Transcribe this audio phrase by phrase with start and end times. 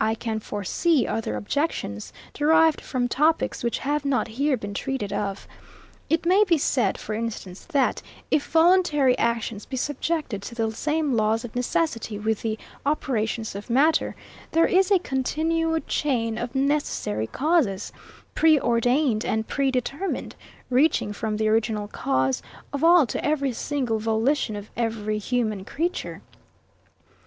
[0.00, 5.46] I can foresee other objections, derived from topics which have not here been treated of.
[6.08, 8.00] It may be said, for instance, that,
[8.30, 13.68] if voluntary actions be subjected to the same laws of necessity with the operations of
[13.68, 14.16] matter,
[14.50, 17.92] there is a continued chain of necessary causes,
[18.34, 20.36] pre ordained and pre determined,
[20.70, 22.40] reaching from the original cause
[22.72, 26.22] of all to every single volition of every human creature.